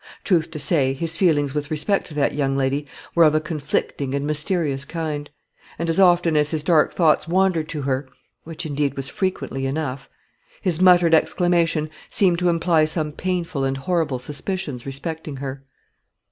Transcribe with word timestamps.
Truth 0.23 0.49
to 0.49 0.57
say, 0.57 0.93
his 0.93 1.15
feelings 1.15 1.53
with 1.53 1.69
respect 1.69 2.07
to 2.07 2.15
that 2.15 2.33
young 2.33 2.55
lady 2.55 2.87
were 3.13 3.23
of 3.23 3.35
a 3.35 3.39
conflicting 3.39 4.15
and 4.15 4.25
mysterious 4.25 4.83
kind; 4.83 5.29
and 5.77 5.89
as 5.89 5.99
often 5.99 6.35
as 6.35 6.49
his 6.49 6.63
dark 6.63 6.91
thoughts 6.91 7.27
wandered 7.27 7.69
to 7.69 7.83
her 7.83 8.09
(which, 8.43 8.65
indeed, 8.65 8.95
was 8.97 9.09
frequently 9.09 9.67
enough), 9.67 10.09
his 10.59 10.81
muttered 10.81 11.13
exclamation 11.13 11.87
seemed 12.09 12.39
to 12.39 12.49
imply 12.49 12.85
some 12.85 13.11
painful 13.11 13.63
and 13.63 13.77
horrible 13.77 14.17
suspicions 14.17 14.87
respecting 14.87 15.35
her. 15.35 15.63